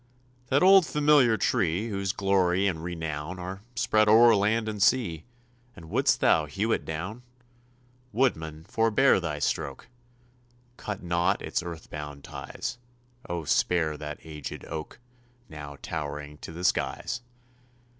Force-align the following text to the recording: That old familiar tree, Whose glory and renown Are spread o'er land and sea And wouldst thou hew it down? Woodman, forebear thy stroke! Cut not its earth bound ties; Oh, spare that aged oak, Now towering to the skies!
That 0.47 0.63
old 0.63 0.87
familiar 0.87 1.37
tree, 1.37 1.89
Whose 1.89 2.11
glory 2.11 2.65
and 2.65 2.83
renown 2.83 3.37
Are 3.37 3.61
spread 3.75 4.09
o'er 4.09 4.35
land 4.35 4.67
and 4.67 4.81
sea 4.81 5.25
And 5.75 5.91
wouldst 5.91 6.21
thou 6.21 6.47
hew 6.47 6.71
it 6.71 6.85
down? 6.85 7.21
Woodman, 8.11 8.63
forebear 8.63 9.19
thy 9.19 9.37
stroke! 9.37 9.89
Cut 10.75 11.03
not 11.03 11.39
its 11.43 11.61
earth 11.61 11.91
bound 11.91 12.23
ties; 12.23 12.79
Oh, 13.29 13.43
spare 13.43 13.95
that 13.95 14.17
aged 14.23 14.65
oak, 14.65 14.99
Now 15.49 15.77
towering 15.83 16.39
to 16.39 16.51
the 16.51 16.63
skies! 16.63 17.21